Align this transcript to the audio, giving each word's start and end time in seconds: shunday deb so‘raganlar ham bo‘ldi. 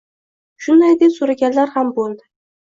shunday 0.67 0.97
deb 1.01 1.13
so‘raganlar 1.17 1.73
ham 1.77 1.93
bo‘ldi. 2.01 2.27